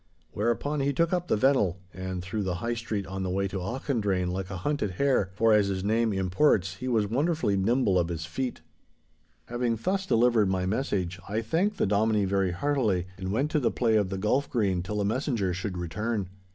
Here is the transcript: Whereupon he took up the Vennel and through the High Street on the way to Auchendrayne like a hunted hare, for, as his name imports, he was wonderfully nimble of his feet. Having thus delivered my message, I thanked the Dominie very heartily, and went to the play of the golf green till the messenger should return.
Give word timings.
Whereupon 0.31 0.79
he 0.79 0.93
took 0.93 1.13
up 1.13 1.27
the 1.27 1.35
Vennel 1.35 1.77
and 1.93 2.23
through 2.23 2.41
the 2.41 2.55
High 2.55 2.73
Street 2.73 3.05
on 3.05 3.21
the 3.21 3.29
way 3.29 3.47
to 3.47 3.57
Auchendrayne 3.59 4.31
like 4.31 4.49
a 4.49 4.57
hunted 4.57 4.93
hare, 4.93 5.29
for, 5.35 5.53
as 5.53 5.67
his 5.67 5.83
name 5.83 6.11
imports, 6.11 6.77
he 6.77 6.87
was 6.87 7.05
wonderfully 7.07 7.55
nimble 7.55 7.99
of 7.99 8.07
his 8.07 8.25
feet. 8.25 8.61
Having 9.45 9.75
thus 9.83 10.07
delivered 10.07 10.49
my 10.49 10.65
message, 10.65 11.19
I 11.29 11.43
thanked 11.43 11.77
the 11.77 11.85
Dominie 11.85 12.25
very 12.25 12.49
heartily, 12.49 13.05
and 13.15 13.31
went 13.31 13.51
to 13.51 13.59
the 13.59 13.69
play 13.69 13.95
of 13.95 14.09
the 14.09 14.17
golf 14.17 14.49
green 14.49 14.81
till 14.81 14.97
the 14.97 15.05
messenger 15.05 15.53
should 15.53 15.77
return. 15.77 16.29